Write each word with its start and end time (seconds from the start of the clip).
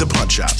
the 0.00 0.06
Punch 0.06 0.40
Out. 0.40 0.56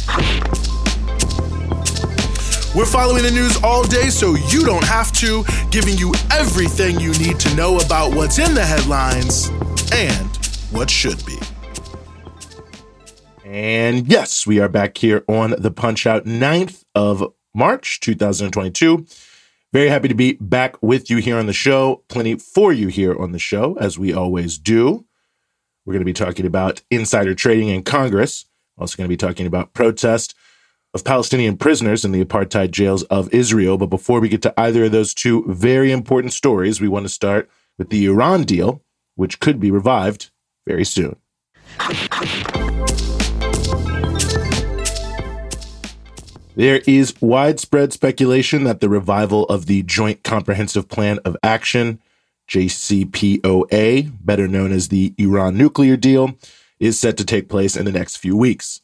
We're 2.76 2.84
following 2.84 3.22
the 3.22 3.30
news 3.30 3.56
all 3.64 3.84
day 3.84 4.10
so 4.10 4.34
you 4.34 4.64
don't 4.66 4.84
have 4.84 5.12
to, 5.12 5.44
giving 5.70 5.96
you 5.96 6.14
everything 6.30 7.00
you 7.00 7.12
need 7.14 7.40
to 7.40 7.54
know 7.56 7.78
about 7.78 8.14
what's 8.14 8.38
in 8.38 8.54
the 8.54 8.64
headlines 8.64 9.48
and 9.94 10.36
what 10.70 10.90
should 10.90 11.24
be. 11.24 11.38
And 13.46 14.06
yes, 14.06 14.46
we 14.46 14.60
are 14.60 14.68
back 14.68 14.98
here 14.98 15.24
on 15.26 15.54
the 15.56 15.70
Punch 15.70 16.06
Out 16.06 16.26
9th 16.26 16.84
of 16.94 17.32
March 17.54 17.98
2022. 18.00 19.06
Very 19.72 19.88
happy 19.88 20.08
to 20.08 20.14
be 20.14 20.34
back 20.34 20.80
with 20.82 21.08
you 21.08 21.16
here 21.16 21.38
on 21.38 21.46
the 21.46 21.54
show. 21.54 22.04
Plenty 22.08 22.36
for 22.36 22.74
you 22.74 22.88
here 22.88 23.18
on 23.18 23.32
the 23.32 23.38
show, 23.38 23.74
as 23.78 23.98
we 23.98 24.12
always 24.12 24.58
do. 24.58 25.06
We're 25.86 25.94
going 25.94 26.02
to 26.02 26.04
be 26.04 26.12
talking 26.12 26.44
about 26.44 26.82
insider 26.90 27.34
trading 27.34 27.68
in 27.68 27.82
Congress. 27.84 28.44
Also, 28.80 28.96
going 28.96 29.04
to 29.04 29.08
be 29.08 29.16
talking 29.16 29.46
about 29.46 29.74
protest 29.74 30.34
of 30.94 31.04
Palestinian 31.04 31.56
prisoners 31.56 32.04
in 32.04 32.12
the 32.12 32.24
apartheid 32.24 32.70
jails 32.70 33.02
of 33.04 33.32
Israel. 33.32 33.76
But 33.76 33.86
before 33.90 34.20
we 34.20 34.28
get 34.28 34.42
to 34.42 34.58
either 34.58 34.84
of 34.84 34.92
those 34.92 35.14
two 35.14 35.44
very 35.46 35.92
important 35.92 36.32
stories, 36.32 36.80
we 36.80 36.88
want 36.88 37.04
to 37.04 37.10
start 37.10 37.50
with 37.78 37.90
the 37.90 38.06
Iran 38.06 38.44
deal, 38.44 38.82
which 39.14 39.38
could 39.38 39.60
be 39.60 39.70
revived 39.70 40.30
very 40.66 40.84
soon. 40.84 41.16
There 46.56 46.80
is 46.86 47.14
widespread 47.20 47.92
speculation 47.92 48.64
that 48.64 48.80
the 48.80 48.88
revival 48.88 49.44
of 49.44 49.66
the 49.66 49.82
Joint 49.82 50.22
Comprehensive 50.24 50.88
Plan 50.88 51.18
of 51.24 51.36
Action, 51.42 52.00
JCPOA, 52.48 54.12
better 54.20 54.48
known 54.48 54.72
as 54.72 54.88
the 54.88 55.14
Iran 55.16 55.56
nuclear 55.56 55.96
deal, 55.96 56.34
is 56.80 56.98
set 56.98 57.16
to 57.18 57.24
take 57.24 57.48
place 57.48 57.76
in 57.76 57.84
the 57.84 57.92
next 57.92 58.16
few 58.16 58.36
weeks. 58.36 58.80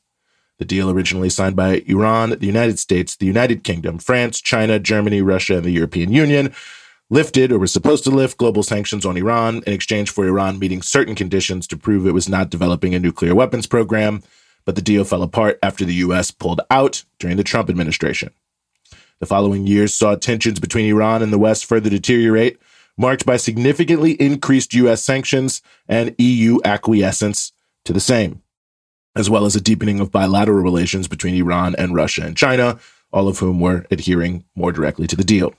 The 0.58 0.64
deal, 0.64 0.88
originally 0.90 1.28
signed 1.28 1.56
by 1.56 1.82
Iran, 1.86 2.30
the 2.30 2.46
United 2.46 2.78
States, 2.78 3.16
the 3.16 3.26
United 3.26 3.64
Kingdom, 3.64 3.98
France, 3.98 4.40
China, 4.40 4.78
Germany, 4.78 5.22
Russia, 5.22 5.56
and 5.56 5.64
the 5.64 5.70
European 5.70 6.12
Union, 6.12 6.54
lifted 7.10 7.50
or 7.50 7.58
was 7.58 7.72
supposed 7.72 8.04
to 8.04 8.10
lift 8.10 8.38
global 8.38 8.62
sanctions 8.62 9.04
on 9.04 9.16
Iran 9.16 9.62
in 9.66 9.72
exchange 9.72 10.10
for 10.10 10.26
Iran 10.26 10.58
meeting 10.58 10.82
certain 10.82 11.14
conditions 11.14 11.66
to 11.66 11.76
prove 11.76 12.06
it 12.06 12.12
was 12.12 12.28
not 12.28 12.50
developing 12.50 12.94
a 12.94 13.00
nuclear 13.00 13.34
weapons 13.34 13.66
program 13.66 14.22
but 14.66 14.74
the 14.74 14.82
deal 14.82 15.04
fell 15.04 15.22
apart 15.22 15.58
after 15.62 15.86
the 15.86 15.94
U.S. 15.94 16.30
pulled 16.30 16.60
out 16.70 17.04
during 17.18 17.38
the 17.38 17.44
Trump 17.44 17.70
administration. 17.70 18.30
The 19.20 19.26
following 19.26 19.66
years 19.66 19.94
saw 19.94 20.16
tensions 20.16 20.60
between 20.60 20.90
Iran 20.90 21.22
and 21.22 21.32
the 21.32 21.38
West 21.38 21.64
further 21.64 21.88
deteriorate, 21.88 22.60
marked 22.98 23.24
by 23.24 23.38
significantly 23.38 24.12
increased 24.12 24.74
U.S. 24.74 25.02
sanctions 25.02 25.62
and 25.88 26.14
EU 26.18 26.58
acquiescence 26.64 27.52
to 27.86 27.92
the 27.92 28.00
same, 28.00 28.42
as 29.16 29.30
well 29.30 29.46
as 29.46 29.56
a 29.56 29.60
deepening 29.60 30.00
of 30.00 30.12
bilateral 30.12 30.62
relations 30.62 31.08
between 31.08 31.34
Iran 31.34 31.74
and 31.76 31.94
Russia 31.94 32.22
and 32.22 32.36
China, 32.36 32.78
all 33.12 33.28
of 33.28 33.38
whom 33.38 33.60
were 33.60 33.86
adhering 33.90 34.44
more 34.54 34.72
directly 34.72 35.06
to 35.06 35.16
the 35.16 35.24
deal. 35.24 35.54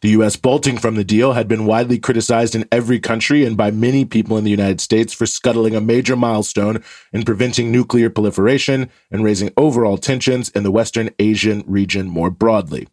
The 0.00 0.10
U.S. 0.10 0.36
bolting 0.36 0.78
from 0.78 0.94
the 0.94 1.04
deal 1.04 1.32
had 1.32 1.48
been 1.48 1.66
widely 1.66 1.98
criticized 1.98 2.54
in 2.54 2.68
every 2.70 3.00
country 3.00 3.44
and 3.44 3.56
by 3.56 3.70
many 3.70 4.04
people 4.04 4.38
in 4.38 4.44
the 4.44 4.50
United 4.50 4.80
States 4.80 5.12
for 5.12 5.26
scuttling 5.26 5.74
a 5.74 5.80
major 5.80 6.14
milestone 6.14 6.82
in 7.12 7.24
preventing 7.24 7.72
nuclear 7.72 8.08
proliferation 8.08 8.90
and 9.10 9.24
raising 9.24 9.50
overall 9.56 9.98
tensions 9.98 10.50
in 10.50 10.62
the 10.62 10.70
Western 10.70 11.10
Asian 11.18 11.64
region 11.66 12.06
more 12.06 12.30
broadly. 12.30 12.86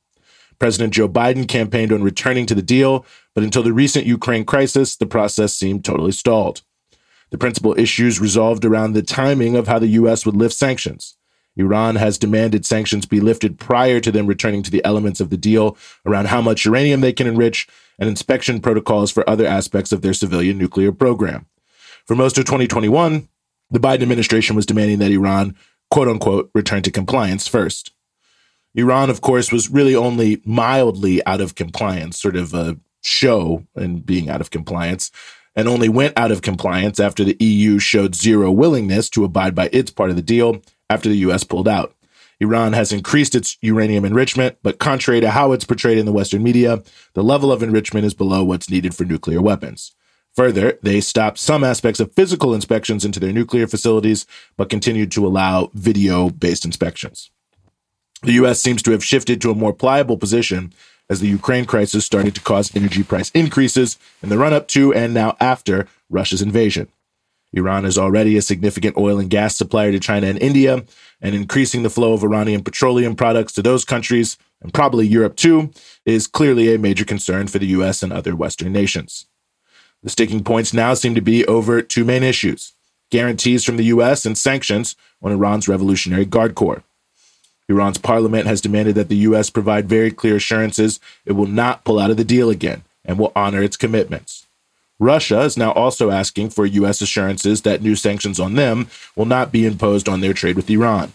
President 0.57 0.93
Joe 0.93 1.07
Biden 1.07 1.47
campaigned 1.47 1.91
on 1.91 2.01
returning 2.01 2.45
to 2.47 2.55
the 2.55 2.61
deal, 2.61 3.05
but 3.33 3.43
until 3.43 3.61
the 3.61 3.73
recent 3.73 4.05
Ukraine 4.05 4.45
crisis, 4.45 4.95
the 4.95 5.05
process 5.05 5.53
seemed 5.53 5.85
totally 5.85 6.11
stalled. 6.11 6.61
The 7.31 7.37
principal 7.37 7.77
issues 7.77 8.19
resolved 8.19 8.65
around 8.65 8.93
the 8.93 9.01
timing 9.01 9.55
of 9.55 9.67
how 9.67 9.79
the 9.79 9.87
U.S. 9.87 10.25
would 10.25 10.35
lift 10.35 10.55
sanctions. 10.55 11.17
Iran 11.57 11.95
has 11.95 12.17
demanded 12.17 12.65
sanctions 12.65 13.05
be 13.05 13.19
lifted 13.19 13.57
prior 13.57 13.99
to 14.01 14.11
them 14.11 14.27
returning 14.27 14.61
to 14.63 14.71
the 14.71 14.83
elements 14.83 15.21
of 15.21 15.29
the 15.29 15.37
deal 15.37 15.77
around 16.05 16.27
how 16.27 16.41
much 16.41 16.65
uranium 16.65 17.01
they 17.01 17.13
can 17.13 17.27
enrich 17.27 17.67
and 17.97 18.09
inspection 18.09 18.59
protocols 18.59 19.11
for 19.11 19.27
other 19.29 19.45
aspects 19.45 19.91
of 19.91 20.01
their 20.01 20.13
civilian 20.13 20.57
nuclear 20.57 20.91
program. 20.91 21.45
For 22.05 22.15
most 22.15 22.37
of 22.37 22.45
2021, 22.45 23.29
the 23.71 23.79
Biden 23.79 24.01
administration 24.01 24.55
was 24.55 24.65
demanding 24.65 24.99
that 24.99 25.11
Iran, 25.11 25.55
quote 25.89 26.07
unquote, 26.07 26.51
return 26.53 26.83
to 26.83 26.91
compliance 26.91 27.47
first. 27.47 27.91
Iran, 28.75 29.09
of 29.09 29.21
course, 29.21 29.51
was 29.51 29.69
really 29.69 29.95
only 29.95 30.41
mildly 30.45 31.25
out 31.25 31.39
of 31.39 31.55
compliance, 31.55 32.19
sort 32.19 32.35
of 32.35 32.53
a 32.53 32.77
show 33.01 33.65
in 33.75 33.99
being 34.01 34.29
out 34.29 34.41
of 34.41 34.51
compliance, 34.51 35.11
and 35.55 35.67
only 35.67 35.89
went 35.89 36.17
out 36.17 36.31
of 36.31 36.41
compliance 36.41 36.99
after 36.99 37.23
the 37.23 37.37
EU 37.39 37.79
showed 37.79 38.15
zero 38.15 38.51
willingness 38.51 39.09
to 39.11 39.23
abide 39.23 39.55
by 39.55 39.69
its 39.71 39.91
part 39.91 40.09
of 40.09 40.15
the 40.15 40.21
deal 40.21 40.61
after 40.89 41.09
the 41.09 41.17
U.S. 41.17 41.43
pulled 41.43 41.67
out. 41.67 41.95
Iran 42.39 42.73
has 42.73 42.91
increased 42.91 43.33
its 43.33 43.57
uranium 43.61 44.03
enrichment, 44.03 44.57
but 44.61 44.79
contrary 44.79 45.21
to 45.21 45.31
how 45.31 45.53
it's 45.53 45.63
portrayed 45.63 45.97
in 45.97 46.05
the 46.05 46.11
Western 46.11 46.43
media, 46.43 46.83
the 47.13 47.23
level 47.23 47.51
of 47.51 47.63
enrichment 47.63 48.05
is 48.05 48.13
below 48.13 48.43
what's 48.43 48.69
needed 48.69 48.93
for 48.93 49.05
nuclear 49.05 49.41
weapons. 49.41 49.95
Further, 50.35 50.77
they 50.83 50.99
stopped 50.99 51.37
some 51.37 51.63
aspects 51.63 52.01
of 52.01 52.11
physical 52.11 52.53
inspections 52.53 53.05
into 53.05 53.21
their 53.21 53.31
nuclear 53.31 53.67
facilities, 53.67 54.25
but 54.57 54.69
continued 54.69 55.11
to 55.13 55.25
allow 55.25 55.71
video 55.73 56.29
based 56.29 56.65
inspections. 56.65 57.31
The 58.23 58.33
U.S. 58.33 58.59
seems 58.59 58.81
to 58.83 58.91
have 58.91 59.03
shifted 59.03 59.39
to 59.41 59.51
a 59.51 59.55
more 59.55 59.71
pliable 59.71 60.17
position 60.17 60.73
as 61.09 61.19
the 61.19 61.27
Ukraine 61.27 61.65
crisis 61.65 62.05
started 62.05 62.35
to 62.35 62.41
cause 62.41 62.75
energy 62.75 63.03
price 63.03 63.29
increases 63.31 63.97
in 64.21 64.29
the 64.29 64.37
run 64.37 64.53
up 64.53 64.67
to 64.69 64.93
and 64.93 65.13
now 65.13 65.37
after 65.39 65.87
Russia's 66.09 66.41
invasion. 66.41 66.87
Iran 67.53 67.85
is 67.85 67.97
already 67.97 68.35
a 68.37 68.41
significant 68.41 68.97
oil 68.97 69.17
and 69.17 69.29
gas 69.29 69.55
supplier 69.55 69.91
to 69.91 69.99
China 69.99 70.27
and 70.27 70.39
India, 70.39 70.83
and 71.21 71.33
increasing 71.33 71.83
the 71.83 71.89
flow 71.89 72.13
of 72.13 72.23
Iranian 72.23 72.63
petroleum 72.63 73.15
products 73.15 73.53
to 73.53 73.61
those 73.61 73.85
countries, 73.85 74.37
and 74.61 74.73
probably 74.73 75.07
Europe 75.07 75.37
too, 75.37 75.71
is 76.05 76.27
clearly 76.27 76.73
a 76.73 76.79
major 76.79 77.05
concern 77.05 77.47
for 77.47 77.59
the 77.59 77.67
US 77.67 78.03
and 78.03 78.11
other 78.11 78.35
Western 78.35 78.73
nations. 78.73 79.25
The 80.03 80.09
sticking 80.09 80.43
points 80.43 80.73
now 80.73 80.93
seem 80.93 81.15
to 81.15 81.21
be 81.21 81.45
over 81.45 81.81
two 81.81 82.05
main 82.05 82.23
issues 82.23 82.73
guarantees 83.11 83.63
from 83.63 83.77
the 83.77 83.85
US 83.85 84.25
and 84.25 84.37
sanctions 84.37 84.95
on 85.21 85.31
Iran's 85.31 85.67
Revolutionary 85.67 86.25
Guard 86.25 86.55
Corps. 86.55 86.83
Iran's 87.67 87.97
parliament 87.97 88.45
has 88.45 88.61
demanded 88.61 88.95
that 88.95 89.09
the 89.09 89.17
US 89.17 89.49
provide 89.49 89.89
very 89.89 90.11
clear 90.11 90.35
assurances 90.35 90.99
it 91.25 91.33
will 91.33 91.47
not 91.47 91.83
pull 91.83 91.99
out 91.99 92.11
of 92.11 92.17
the 92.17 92.23
deal 92.23 92.49
again 92.49 92.83
and 93.03 93.17
will 93.17 93.31
honor 93.35 93.63
its 93.63 93.77
commitments. 93.77 94.45
Russia 94.99 95.41
is 95.41 95.57
now 95.57 95.71
also 95.71 96.09
asking 96.09 96.49
for 96.49 96.65
U.S. 96.65 97.01
assurances 97.01 97.63
that 97.63 97.81
new 97.81 97.95
sanctions 97.95 98.39
on 98.39 98.55
them 98.55 98.87
will 99.15 99.25
not 99.25 99.51
be 99.51 99.65
imposed 99.65 100.07
on 100.07 100.21
their 100.21 100.33
trade 100.33 100.55
with 100.55 100.69
Iran. 100.69 101.11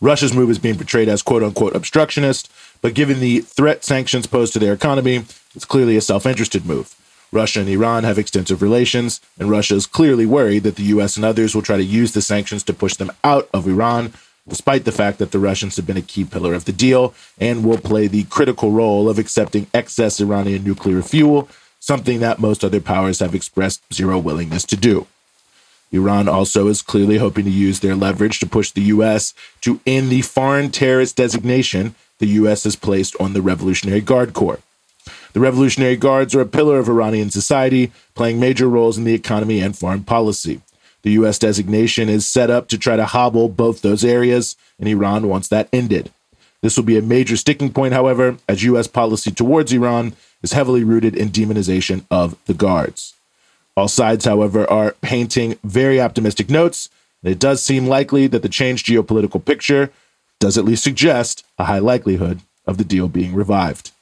Russia's 0.00 0.32
move 0.32 0.48
is 0.48 0.58
being 0.58 0.76
portrayed 0.76 1.08
as 1.08 1.22
quote 1.22 1.42
unquote 1.42 1.76
obstructionist, 1.76 2.50
but 2.80 2.94
given 2.94 3.20
the 3.20 3.40
threat 3.40 3.84
sanctions 3.84 4.26
posed 4.26 4.52
to 4.54 4.58
their 4.58 4.72
economy, 4.72 5.24
it's 5.54 5.64
clearly 5.64 5.96
a 5.96 6.00
self 6.00 6.24
interested 6.24 6.64
move. 6.64 6.94
Russia 7.30 7.60
and 7.60 7.68
Iran 7.68 8.04
have 8.04 8.18
extensive 8.18 8.62
relations, 8.62 9.20
and 9.38 9.50
Russia 9.50 9.74
is 9.74 9.86
clearly 9.86 10.24
worried 10.24 10.62
that 10.62 10.76
the 10.76 10.84
U.S. 10.84 11.16
and 11.16 11.26
others 11.26 11.54
will 11.54 11.62
try 11.62 11.76
to 11.76 11.84
use 11.84 12.12
the 12.12 12.22
sanctions 12.22 12.62
to 12.64 12.72
push 12.72 12.94
them 12.94 13.12
out 13.22 13.50
of 13.52 13.68
Iran, 13.68 14.14
despite 14.48 14.84
the 14.84 14.92
fact 14.92 15.18
that 15.18 15.30
the 15.30 15.38
Russians 15.38 15.76
have 15.76 15.86
been 15.86 15.96
a 15.96 16.02
key 16.02 16.24
pillar 16.24 16.54
of 16.54 16.64
the 16.64 16.72
deal 16.72 17.14
and 17.38 17.64
will 17.64 17.78
play 17.78 18.06
the 18.06 18.24
critical 18.24 18.70
role 18.70 19.08
of 19.08 19.18
accepting 19.18 19.66
excess 19.72 20.20
Iranian 20.20 20.64
nuclear 20.64 21.02
fuel 21.02 21.48
something 21.80 22.20
that 22.20 22.38
most 22.38 22.64
other 22.64 22.80
powers 22.80 23.20
have 23.20 23.34
expressed 23.34 23.82
zero 23.92 24.18
willingness 24.18 24.64
to 24.64 24.76
do. 24.76 25.06
Iran 25.90 26.28
also 26.28 26.68
is 26.68 26.82
clearly 26.82 27.16
hoping 27.16 27.44
to 27.44 27.50
use 27.50 27.80
their 27.80 27.96
leverage 27.96 28.40
to 28.40 28.46
push 28.46 28.70
the 28.70 28.82
U.S. 28.82 29.32
to 29.62 29.80
end 29.86 30.10
the 30.10 30.22
foreign 30.22 30.70
terrorist 30.70 31.16
designation 31.16 31.94
the 32.18 32.26
U.S. 32.26 32.64
has 32.64 32.76
placed 32.76 33.16
on 33.18 33.32
the 33.32 33.40
Revolutionary 33.40 34.00
Guard 34.00 34.34
Corps. 34.34 34.60
The 35.32 35.40
Revolutionary 35.40 35.96
Guards 35.96 36.34
are 36.34 36.40
a 36.40 36.46
pillar 36.46 36.78
of 36.78 36.88
Iranian 36.88 37.30
society, 37.30 37.92
playing 38.14 38.40
major 38.40 38.68
roles 38.68 38.98
in 38.98 39.04
the 39.04 39.14
economy 39.14 39.60
and 39.60 39.76
foreign 39.76 40.04
policy. 40.04 40.60
The 41.08 41.14
U.S. 41.14 41.38
designation 41.38 42.10
is 42.10 42.26
set 42.26 42.50
up 42.50 42.68
to 42.68 42.76
try 42.76 42.96
to 42.96 43.06
hobble 43.06 43.48
both 43.48 43.80
those 43.80 44.04
areas, 44.04 44.56
and 44.78 44.86
Iran 44.86 45.26
wants 45.26 45.48
that 45.48 45.70
ended. 45.72 46.10
This 46.60 46.76
will 46.76 46.84
be 46.84 46.98
a 46.98 47.00
major 47.00 47.34
sticking 47.38 47.72
point, 47.72 47.94
however, 47.94 48.36
as 48.46 48.62
U.S. 48.64 48.88
policy 48.88 49.30
towards 49.30 49.72
Iran 49.72 50.12
is 50.42 50.52
heavily 50.52 50.84
rooted 50.84 51.16
in 51.16 51.30
demonization 51.30 52.04
of 52.10 52.36
the 52.44 52.52
guards. 52.52 53.14
All 53.74 53.88
sides, 53.88 54.26
however, 54.26 54.70
are 54.70 54.96
painting 55.00 55.58
very 55.64 55.98
optimistic 55.98 56.50
notes. 56.50 56.90
it 57.22 57.38
does 57.38 57.62
seem 57.62 57.86
likely 57.86 58.26
that 58.26 58.42
the 58.42 58.50
changed 58.50 58.84
geopolitical 58.84 59.42
picture 59.42 59.90
does 60.38 60.58
at 60.58 60.66
least 60.66 60.84
suggest 60.84 61.42
a 61.58 61.64
high 61.64 61.78
likelihood 61.78 62.40
of 62.66 62.76
the 62.76 62.84
deal 62.84 63.08
being 63.08 63.34
revived. 63.34 63.92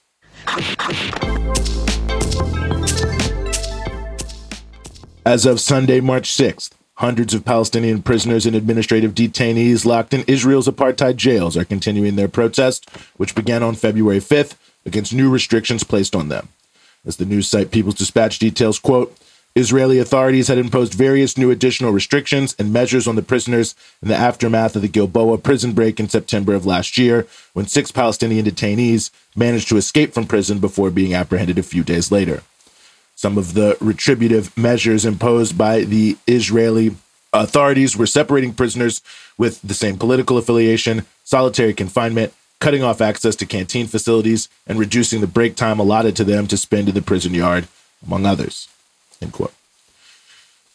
As 5.24 5.46
of 5.46 5.60
Sunday, 5.60 6.00
March 6.00 6.30
6th, 6.30 6.70
hundreds 6.96 7.34
of 7.34 7.44
Palestinian 7.44 8.02
prisoners 8.02 8.46
and 8.46 8.56
administrative 8.56 9.14
detainees 9.14 9.84
locked 9.84 10.14
in 10.14 10.24
Israel's 10.26 10.68
apartheid 10.68 11.16
jails 11.16 11.56
are 11.56 11.64
continuing 11.64 12.16
their 12.16 12.28
protest, 12.28 12.88
which 13.16 13.34
began 13.34 13.62
on 13.62 13.74
February 13.74 14.20
5th 14.20 14.54
against 14.84 15.14
new 15.14 15.30
restrictions 15.30 15.84
placed 15.84 16.16
on 16.16 16.28
them. 16.28 16.48
As 17.04 17.16
the 17.16 17.26
news 17.26 17.48
site 17.48 17.70
People's 17.70 17.94
Dispatch 17.96 18.38
details, 18.38 18.78
quote, 18.78 19.16
Israeli 19.54 19.98
authorities 19.98 20.48
had 20.48 20.58
imposed 20.58 20.92
various 20.92 21.38
new 21.38 21.50
additional 21.50 21.90
restrictions 21.90 22.54
and 22.58 22.74
measures 22.74 23.06
on 23.06 23.16
the 23.16 23.22
prisoners 23.22 23.74
in 24.02 24.08
the 24.08 24.16
aftermath 24.16 24.76
of 24.76 24.82
the 24.82 24.88
Gilboa 24.88 25.38
prison 25.38 25.72
break 25.72 25.98
in 25.98 26.10
September 26.10 26.54
of 26.54 26.66
last 26.66 26.98
year, 26.98 27.26
when 27.54 27.66
six 27.66 27.90
Palestinian 27.90 28.44
detainees 28.44 29.10
managed 29.34 29.68
to 29.68 29.78
escape 29.78 30.12
from 30.12 30.26
prison 30.26 30.58
before 30.58 30.90
being 30.90 31.14
apprehended 31.14 31.58
a 31.58 31.62
few 31.62 31.82
days 31.82 32.12
later. 32.12 32.42
Some 33.26 33.38
of 33.38 33.54
the 33.54 33.76
retributive 33.80 34.56
measures 34.56 35.04
imposed 35.04 35.58
by 35.58 35.80
the 35.80 36.16
Israeli 36.28 36.94
authorities 37.32 37.96
were 37.96 38.06
separating 38.06 38.54
prisoners 38.54 39.02
with 39.36 39.60
the 39.62 39.74
same 39.74 39.98
political 39.98 40.38
affiliation, 40.38 41.04
solitary 41.24 41.74
confinement, 41.74 42.32
cutting 42.60 42.84
off 42.84 43.00
access 43.00 43.34
to 43.34 43.44
canteen 43.44 43.88
facilities, 43.88 44.48
and 44.64 44.78
reducing 44.78 45.20
the 45.20 45.26
break 45.26 45.56
time 45.56 45.80
allotted 45.80 46.14
to 46.14 46.22
them 46.22 46.46
to 46.46 46.56
spend 46.56 46.88
in 46.88 46.94
the 46.94 47.02
prison 47.02 47.34
yard, 47.34 47.66
among 48.06 48.26
others. 48.26 48.68
End 49.20 49.32
quote. 49.32 49.52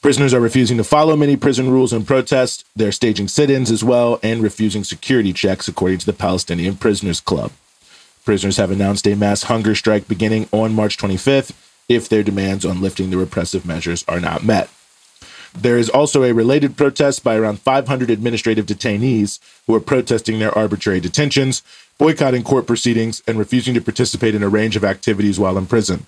Prisoners 0.02 0.34
are 0.34 0.42
refusing 0.42 0.76
to 0.76 0.84
follow 0.84 1.16
many 1.16 1.38
prison 1.38 1.70
rules 1.72 1.94
in 1.94 2.04
protest. 2.04 2.66
They're 2.76 2.92
staging 2.92 3.30
sit 3.30 3.50
ins 3.50 3.72
as 3.72 3.82
well 3.82 4.20
and 4.22 4.44
refusing 4.44 4.84
security 4.84 5.32
checks, 5.32 5.70
according 5.70 6.00
to 6.00 6.06
the 6.06 6.12
Palestinian 6.12 6.76
Prisoners 6.76 7.22
Club. 7.22 7.54
Prisoners 8.26 8.58
have 8.58 8.72
announced 8.72 9.08
a 9.08 9.16
mass 9.16 9.44
hunger 9.44 9.74
strike 9.74 10.10
beginning 10.10 10.50
on 10.52 10.76
March 10.76 10.98
25th 10.98 11.54
if 11.92 12.08
their 12.08 12.24
demands 12.24 12.66
on 12.66 12.82
lifting 12.82 13.10
the 13.10 13.18
repressive 13.18 13.66
measures 13.66 14.06
are 14.08 14.20
not 14.20 14.44
met. 14.44 14.70
There 15.54 15.78
is 15.78 15.90
also 15.90 16.24
a 16.24 16.34
related 16.34 16.78
protest 16.78 17.24
by 17.24 17.36
around 17.36 17.60
500 17.60 18.10
administrative 18.10 18.66
detainees 18.66 19.40
who 19.68 19.76
are 19.76 19.82
protesting 19.82 20.40
their 20.40 20.58
arbitrary 20.58 21.02
detentions, 21.02 21.62
boycotting 21.98 22.44
court 22.44 22.66
proceedings, 22.66 23.22
and 23.28 23.38
refusing 23.38 23.74
to 23.74 23.82
participate 23.82 24.34
in 24.34 24.44
a 24.44 24.50
range 24.50 24.78
of 24.78 24.86
activities 24.86 25.40
while 25.40 25.58
in 25.58 25.66
prison. 25.66 26.06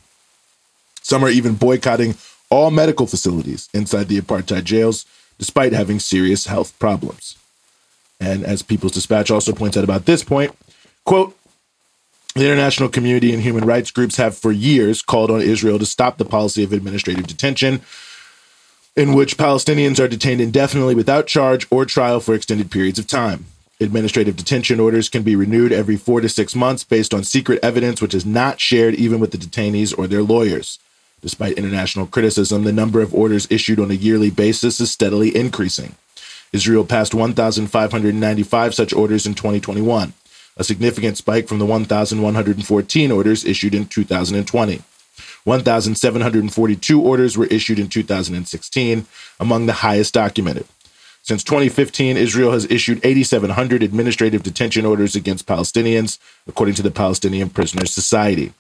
Some 1.01 1.25
are 1.25 1.29
even 1.29 1.55
boycotting 1.55 2.15
all 2.49 2.71
medical 2.71 3.05
facilities 3.05 3.67
inside 3.73 4.07
the 4.07 4.21
apartheid 4.21 4.63
jails, 4.63 5.05
despite 5.37 5.73
having 5.73 5.99
serious 5.99 6.45
health 6.45 6.77
problems. 6.79 7.35
And 8.21 8.45
as 8.45 8.61
People's 8.61 8.93
Dispatch 8.93 9.29
also 9.29 9.51
points 9.51 9.75
out 9.75 9.83
about 9.83 10.05
this 10.05 10.23
point, 10.23 10.55
quote, 11.03 11.37
the 12.35 12.45
international 12.45 12.89
community 12.89 13.31
and 13.31 13.43
human 13.43 13.65
rights 13.65 13.91
groups 13.91 14.17
have 14.17 14.35
for 14.35 14.51
years 14.51 15.01
called 15.01 15.29
on 15.29 15.41
Israel 15.41 15.77
to 15.77 15.85
stop 15.85 16.17
the 16.17 16.25
policy 16.25 16.63
of 16.63 16.73
administrative 16.73 17.27
detention, 17.27 17.81
in 18.95 19.13
which 19.13 19.37
Palestinians 19.37 19.99
are 19.99 20.07
detained 20.07 20.41
indefinitely 20.41 20.95
without 20.95 21.27
charge 21.27 21.67
or 21.69 21.85
trial 21.85 22.19
for 22.19 22.33
extended 22.33 22.71
periods 22.71 22.97
of 22.97 23.07
time. 23.07 23.45
Administrative 23.79 24.35
detention 24.35 24.79
orders 24.79 25.09
can 25.09 25.23
be 25.23 25.35
renewed 25.35 25.71
every 25.71 25.97
four 25.97 26.21
to 26.21 26.29
six 26.29 26.55
months 26.55 26.83
based 26.83 27.13
on 27.13 27.23
secret 27.23 27.59
evidence 27.61 28.01
which 28.01 28.13
is 28.13 28.25
not 28.25 28.59
shared 28.59 28.95
even 28.95 29.19
with 29.19 29.31
the 29.31 29.37
detainees 29.37 29.97
or 29.97 30.07
their 30.07 30.23
lawyers. 30.23 30.79
Despite 31.21 31.57
international 31.57 32.07
criticism, 32.07 32.63
the 32.63 32.73
number 32.73 33.01
of 33.01 33.13
orders 33.13 33.47
issued 33.49 33.79
on 33.79 33.91
a 33.91 33.95
yearly 33.95 34.29
basis 34.29 34.79
is 34.79 34.91
steadily 34.91 35.35
increasing. 35.35 35.95
Israel 36.51 36.85
passed 36.85 37.13
1,595 37.13 38.75
such 38.75 38.93
orders 38.93 39.25
in 39.25 39.33
2021 39.33 40.13
a 40.57 40.63
significant 40.63 41.17
spike 41.17 41.47
from 41.47 41.59
the 41.59 41.65
1,114 41.65 43.11
orders 43.11 43.45
issued 43.45 43.73
in 43.73 43.85
2020. 43.85 44.81
1,742 45.43 47.01
orders 47.01 47.37
were 47.37 47.45
issued 47.47 47.79
in 47.79 47.89
2016, 47.89 49.05
among 49.39 49.65
the 49.65 49.73
highest 49.73 50.13
documented. 50.13 50.65
Since 51.21 51.43
2015, 51.45 52.17
Israel 52.17 52.51
has 52.51 52.69
issued 52.69 52.99
8,700 53.03 53.81
administrative 53.81 54.43
detention 54.43 54.85
orders 54.85 55.15
against 55.15 55.45
Palestinians, 55.45 56.17
according 56.47 56.75
to 56.75 56.81
the 56.81 56.91
Palestinian 56.91 57.49
Prisoners 57.49 57.93
Society. 57.93 58.53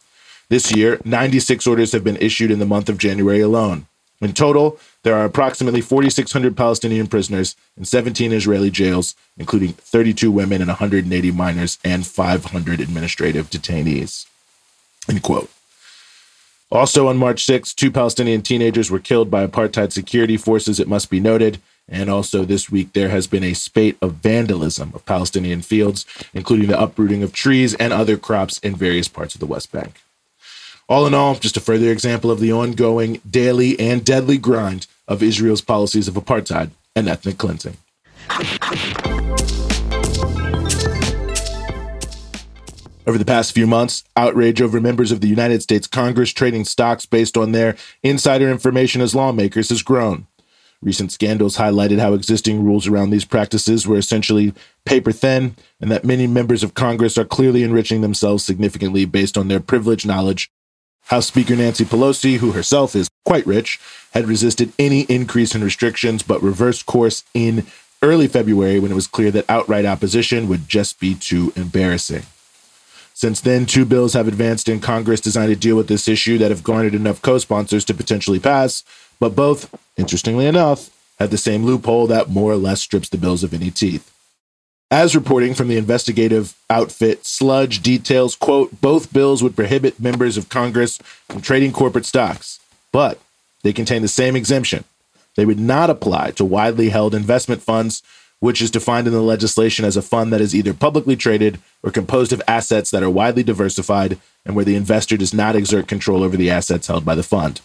This 0.49 0.73
year, 0.75 0.99
96 1.03 1.67
orders 1.67 1.91
have 1.91 2.03
been 2.03 2.17
issued 2.17 2.51
in 2.51 2.59
the 2.59 2.65
month 2.65 2.89
of 2.89 2.97
January 2.97 3.41
alone. 3.41 3.87
In 4.21 4.33
total, 4.33 4.79
there 5.03 5.15
are 5.15 5.25
approximately 5.25 5.81
4,600 5.81 6.55
Palestinian 6.55 7.07
prisoners 7.07 7.55
in 7.75 7.83
17 7.83 8.31
Israeli 8.31 8.71
jails, 8.71 9.15
including 9.37 9.73
32 9.73 10.31
women 10.31 10.61
and 10.61 10.69
180 10.69 11.31
minors 11.31 11.77
and 11.83 12.07
500 12.07 12.79
administrative 12.79 13.49
detainees. 13.49 14.25
End 15.09 15.21
quote. 15.21 15.49
Also 16.71 17.07
on 17.07 17.17
March 17.17 17.45
6, 17.45 17.73
two 17.73 17.91
Palestinian 17.91 18.41
teenagers 18.41 18.89
were 18.89 18.99
killed 18.99 19.29
by 19.29 19.45
apartheid 19.45 19.91
security 19.91 20.37
forces, 20.37 20.79
it 20.79 20.87
must 20.87 21.09
be 21.09 21.19
noted. 21.19 21.59
And 21.89 22.09
also 22.09 22.45
this 22.45 22.69
week, 22.71 22.93
there 22.93 23.09
has 23.09 23.27
been 23.27 23.43
a 23.43 23.53
spate 23.53 23.97
of 24.01 24.13
vandalism 24.13 24.91
of 24.95 25.05
Palestinian 25.05 25.61
fields, 25.61 26.05
including 26.33 26.67
the 26.67 26.81
uprooting 26.81 27.21
of 27.21 27.33
trees 27.33 27.75
and 27.75 27.91
other 27.91 28.17
crops 28.17 28.57
in 28.59 28.75
various 28.75 29.07
parts 29.09 29.35
of 29.35 29.41
the 29.41 29.45
West 29.45 29.71
Bank. 29.71 30.01
All 30.89 31.07
in 31.07 31.13
all, 31.13 31.35
just 31.35 31.55
a 31.55 31.61
further 31.61 31.91
example 31.91 32.29
of 32.29 32.41
the 32.41 32.51
ongoing, 32.51 33.21
daily, 33.29 33.79
and 33.79 34.03
deadly 34.03 34.37
grind 34.37 34.85
of 35.07 35.23
Israel's 35.23 35.61
policies 35.61 36.09
of 36.09 36.15
apartheid 36.15 36.71
and 36.93 37.07
ethnic 37.07 37.37
cleansing. 37.37 37.77
Over 43.05 43.17
the 43.17 43.25
past 43.25 43.53
few 43.53 43.65
months, 43.65 44.03
outrage 44.17 44.61
over 44.61 44.81
members 44.81 45.11
of 45.11 45.21
the 45.21 45.27
United 45.27 45.61
States 45.61 45.87
Congress 45.87 46.31
trading 46.31 46.65
stocks 46.65 47.05
based 47.05 47.37
on 47.37 47.53
their 47.53 47.77
insider 48.01 48.49
information 48.49 49.01
as 49.01 49.15
lawmakers 49.15 49.69
has 49.69 49.81
grown. 49.81 50.27
Recent 50.81 51.13
scandals 51.13 51.57
highlighted 51.57 51.99
how 51.99 52.13
existing 52.13 52.61
rules 52.61 52.87
around 52.87 53.09
these 53.09 53.23
practices 53.23 53.87
were 53.87 53.97
essentially 53.97 54.53
paper 54.85 55.13
thin, 55.13 55.55
and 55.79 55.89
that 55.91 56.03
many 56.03 56.27
members 56.27 56.61
of 56.61 56.73
Congress 56.73 57.17
are 57.17 57.23
clearly 57.23 57.63
enriching 57.63 58.01
themselves 58.01 58.43
significantly 58.43 59.05
based 59.05 59.37
on 59.37 59.47
their 59.47 59.61
privileged 59.61 60.05
knowledge 60.05 60.49
House 61.05 61.27
Speaker 61.27 61.55
Nancy 61.55 61.85
Pelosi, 61.85 62.37
who 62.37 62.51
herself 62.51 62.95
is 62.95 63.09
quite 63.25 63.45
rich, 63.45 63.79
had 64.11 64.27
resisted 64.27 64.73
any 64.79 65.01
increase 65.01 65.53
in 65.53 65.63
restrictions 65.63 66.23
but 66.23 66.41
reversed 66.41 66.85
course 66.85 67.23
in 67.33 67.65
early 68.01 68.27
February 68.27 68.79
when 68.79 68.91
it 68.91 68.95
was 68.95 69.07
clear 69.07 69.31
that 69.31 69.49
outright 69.49 69.85
opposition 69.85 70.47
would 70.47 70.67
just 70.67 70.99
be 70.99 71.15
too 71.15 71.53
embarrassing. 71.55 72.23
Since 73.13 73.41
then, 73.41 73.65
two 73.65 73.85
bills 73.85 74.13
have 74.13 74.27
advanced 74.27 74.67
in 74.67 74.79
Congress 74.79 75.21
designed 75.21 75.49
to 75.49 75.55
deal 75.55 75.75
with 75.75 75.87
this 75.87 76.07
issue 76.07 76.37
that 76.39 76.51
have 76.51 76.63
garnered 76.63 76.95
enough 76.95 77.21
co 77.21 77.37
sponsors 77.37 77.85
to 77.85 77.93
potentially 77.93 78.39
pass, 78.39 78.83
but 79.19 79.35
both, 79.35 79.73
interestingly 79.97 80.45
enough, 80.45 80.89
have 81.19 81.29
the 81.29 81.37
same 81.37 81.63
loophole 81.63 82.07
that 82.07 82.29
more 82.29 82.51
or 82.51 82.57
less 82.57 82.81
strips 82.81 83.09
the 83.09 83.17
bills 83.17 83.43
of 83.43 83.53
any 83.53 83.71
teeth. 83.71 84.12
As 84.93 85.15
reporting 85.15 85.55
from 85.55 85.69
the 85.69 85.77
investigative 85.77 86.53
outfit 86.69 87.25
Sludge 87.25 87.81
details, 87.81 88.35
quote, 88.35 88.79
both 88.79 89.11
bills 89.11 89.41
would 89.41 89.55
prohibit 89.55 89.99
members 89.99 90.37
of 90.37 90.49
Congress 90.49 90.99
from 91.27 91.41
trading 91.41 91.71
corporate 91.71 92.05
stocks, 92.05 92.59
but 92.91 93.19
they 93.63 93.73
contain 93.73 94.03
the 94.03 94.07
same 94.07 94.35
exemption. 94.35 94.83
They 95.35 95.47
would 95.47 95.59
not 95.59 95.89
apply 95.89 96.29
to 96.35 96.45
widely 96.45 96.89
held 96.89 97.15
investment 97.15 97.63
funds, 97.63 98.03
which 98.39 98.61
is 98.61 98.69
defined 98.69 99.07
in 99.07 99.13
the 99.13 99.23
legislation 99.23 99.83
as 99.83 99.97
a 99.97 100.03
fund 100.03 100.31
that 100.31 100.41
is 100.41 100.53
either 100.53 100.75
publicly 100.75 101.15
traded 101.15 101.59
or 101.81 101.89
composed 101.89 102.31
of 102.31 102.43
assets 102.47 102.91
that 102.91 103.01
are 103.01 103.09
widely 103.09 103.41
diversified 103.41 104.19
and 104.45 104.55
where 104.55 104.63
the 104.63 104.75
investor 104.75 105.17
does 105.17 105.33
not 105.33 105.55
exert 105.55 105.87
control 105.87 106.21
over 106.21 106.37
the 106.37 106.51
assets 106.51 106.85
held 106.85 107.03
by 107.03 107.15
the 107.15 107.23
fund. 107.23 107.61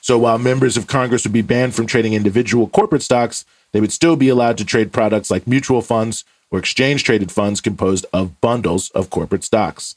So 0.00 0.16
while 0.16 0.38
members 0.38 0.76
of 0.76 0.86
Congress 0.86 1.24
would 1.24 1.32
be 1.32 1.42
banned 1.42 1.74
from 1.74 1.86
trading 1.86 2.14
individual 2.14 2.68
corporate 2.68 3.02
stocks, 3.02 3.44
they 3.72 3.80
would 3.80 3.92
still 3.92 4.14
be 4.14 4.28
allowed 4.28 4.58
to 4.58 4.64
trade 4.64 4.92
products 4.92 5.28
like 5.28 5.48
mutual 5.48 5.82
funds 5.82 6.24
or 6.52 6.58
exchange 6.58 7.02
traded 7.02 7.32
funds 7.32 7.60
composed 7.60 8.06
of 8.12 8.40
bundles 8.40 8.90
of 8.90 9.10
corporate 9.10 9.42
stocks. 9.42 9.96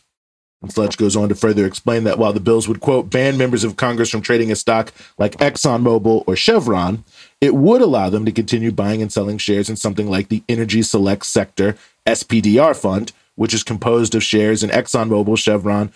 And 0.61 0.71
Sludge 0.71 0.97
goes 0.97 1.15
on 1.15 1.29
to 1.29 1.35
further 1.35 1.67
explain 1.67 2.05
that 2.05 2.17
while 2.17 2.33
the 2.33 2.39
bills 2.39 2.67
would, 2.67 2.79
quote, 2.79 3.09
ban 3.09 3.37
members 3.37 3.63
of 3.63 3.75
Congress 3.75 4.09
from 4.09 4.21
trading 4.21 4.51
a 4.51 4.55
stock 4.55 4.91
like 5.19 5.37
ExxonMobil 5.37 6.23
or 6.25 6.35
Chevron, 6.35 7.03
it 7.41 7.53
would 7.53 7.81
allow 7.81 8.09
them 8.09 8.25
to 8.25 8.31
continue 8.31 8.71
buying 8.71 9.01
and 9.01 9.11
selling 9.11 9.37
shares 9.37 9.69
in 9.69 9.75
something 9.75 10.09
like 10.09 10.29
the 10.29 10.41
Energy 10.49 10.81
Select 10.81 11.25
Sector 11.25 11.77
SPDR 12.07 12.75
Fund, 12.75 13.11
which 13.35 13.53
is 13.53 13.63
composed 13.63 14.15
of 14.15 14.23
shares 14.23 14.63
in 14.63 14.69
ExxonMobil, 14.69 15.37
Chevron, 15.37 15.91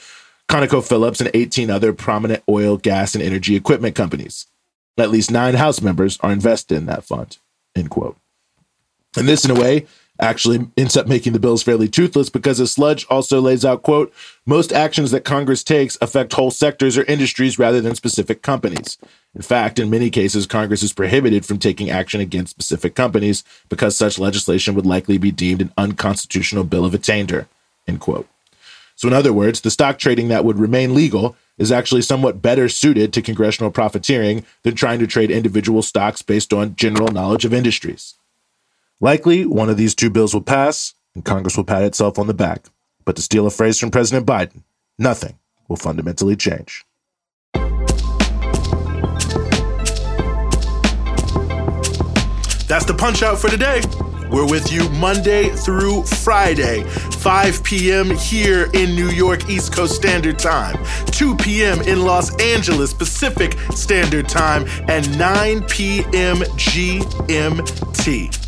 ConocoPhillips, 0.50 1.22
and 1.22 1.32
18 1.34 1.70
other 1.70 1.94
prominent 1.94 2.44
oil, 2.50 2.78
gas, 2.78 3.16
and 3.16 3.24
energy 3.24 3.56
equipment 3.56 3.96
companies. 3.96 4.46
At 4.98 5.10
least 5.10 5.32
nine 5.32 5.56
House 5.56 5.82
members 5.82 6.20
are 6.20 6.32
invested 6.32 6.76
in 6.76 6.86
that 6.88 7.06
fund, 7.06 7.38
end 7.76 7.90
quote. 7.90 8.18
And 9.16 9.28
this, 9.28 9.46
in 9.46 9.52
a 9.52 9.60
way, 9.60 9.88
actually 10.20 10.68
ends 10.76 10.98
up 10.98 11.08
making 11.08 11.34
the 11.34 11.40
bills 11.40 11.64
fairly 11.64 11.88
toothless 11.88 12.30
because 12.30 12.60
as 12.60 12.72
sludge 12.72 13.06
also 13.10 13.40
lays 13.40 13.64
out 13.64 13.84
quote 13.84 14.14
most 14.46 14.74
actions 14.74 15.12
that 15.12 15.24
congress 15.24 15.64
takes 15.64 15.98
affect 16.02 16.34
whole 16.34 16.52
sectors 16.52 16.98
or 16.98 17.04
industries 17.04 17.58
rather 17.58 17.82
than 17.82 17.96
specific 17.96 18.42
companies. 18.42 18.98
In 19.34 19.42
fact 19.42 19.80
in 19.80 19.90
many 19.90 20.10
cases 20.10 20.46
congress 20.46 20.84
is 20.84 20.94
prohibited 20.94 21.46
from 21.46 21.58
taking 21.58 21.90
action 21.90 22.20
against 22.20 22.52
specific 22.52 22.96
companies 22.96 23.44
because 23.70 23.96
such 23.96 24.20
legislation 24.20 24.76
would 24.76 24.86
likely 24.86 25.18
be 25.18 25.32
deemed 25.32 25.62
an 25.62 25.74
unconstitutional 25.78 26.66
bill 26.66 26.86
of 26.86 26.94
attainder 26.94 27.48
end 27.88 28.02
quote. 28.02 28.28
So 28.96 29.08
in 29.08 29.14
other 29.14 29.34
words 29.34 29.62
the 29.62 29.72
stock 29.72 30.00
trading 30.00 30.28
that 30.28 30.44
would 30.44 30.60
remain 30.60 30.94
legal 30.94 31.38
is 31.58 31.72
actually 31.72 32.02
somewhat 32.02 32.42
better 32.42 32.68
suited 32.70 33.14
to 33.14 33.22
congressional 33.22 33.72
profiteering 33.72 34.46
than 34.64 34.76
trying 34.76 35.00
to 35.00 35.08
trade 35.08 35.32
individual 35.32 35.82
stocks 35.82 36.22
based 36.22 36.54
on 36.54 36.76
general 36.76 37.10
knowledge 37.10 37.46
of 37.46 37.54
industries 37.54 38.16
Likely, 39.02 39.46
one 39.46 39.70
of 39.70 39.78
these 39.78 39.96
two 39.96 40.10
bills 40.10 40.34
will 40.34 40.42
pass, 40.42 40.94
and 41.16 41.24
Congress 41.24 41.56
will 41.56 41.64
pat 41.64 41.84
itself 41.84 42.20
on 42.20 42.28
the 42.28 42.34
back. 42.34 42.66
But 43.06 43.16
to 43.16 43.22
steal 43.22 43.48
a 43.48 43.50
phrase 43.50 43.80
from 43.80 43.92
President 43.92 44.28
Biden, 44.28 44.64
nothing 44.98 45.40
will 45.70 45.78
fundamentally 45.78 46.36
change. 46.36 46.86
That's 52.68 52.86
the 52.86 52.96
punch 52.98 53.24
out 53.24 53.40
for 53.40 53.48
today. 53.50 53.82
We're 54.30 54.46
with 54.46 54.72
you 54.72 54.88
Monday 54.90 55.50
through 55.50 56.04
Friday, 56.04 56.84
5 56.84 57.64
p.m. 57.64 58.12
here 58.12 58.70
in 58.74 58.96
New 58.96 59.10
York 59.10 59.50
East 59.50 59.74
Coast 59.74 59.96
Standard 59.96 60.38
Time, 60.38 60.78
2 61.08 61.38
p.m. 61.38 61.82
in 61.82 62.04
Los 62.04 62.36
Angeles 62.40 62.94
Pacific 62.94 63.58
Standard 63.72 64.28
Time, 64.30 64.66
and 64.88 65.18
9 65.18 65.64
p.m. 65.64 66.40
GMT. 66.60 68.39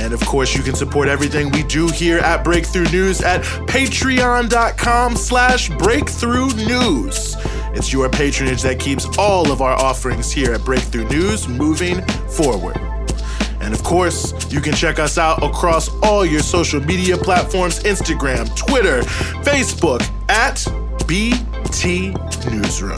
And 0.00 0.14
of 0.14 0.20
course, 0.20 0.56
you 0.56 0.62
can 0.62 0.74
support 0.74 1.08
everything 1.08 1.50
we 1.50 1.62
do 1.62 1.86
here 1.88 2.20
at 2.20 2.42
Breakthrough 2.42 2.86
News 2.86 3.20
at 3.20 3.42
patreon.com 3.42 5.14
slash 5.14 5.68
breakthrough 5.68 6.48
news. 6.54 7.36
It's 7.74 7.92
your 7.92 8.08
patronage 8.08 8.62
that 8.62 8.80
keeps 8.80 9.06
all 9.18 9.52
of 9.52 9.60
our 9.60 9.74
offerings 9.74 10.32
here 10.32 10.54
at 10.54 10.64
Breakthrough 10.64 11.06
News 11.10 11.46
moving 11.48 12.00
forward. 12.28 12.78
And 13.60 13.74
of 13.74 13.82
course, 13.84 14.32
you 14.50 14.62
can 14.62 14.72
check 14.72 14.98
us 14.98 15.18
out 15.18 15.44
across 15.44 15.90
all 16.02 16.24
your 16.24 16.40
social 16.40 16.80
media 16.80 17.18
platforms 17.18 17.80
Instagram, 17.82 18.56
Twitter, 18.56 19.02
Facebook 19.42 20.00
at 20.30 20.66
BT 21.06 22.14
Newsroom. 22.50 22.96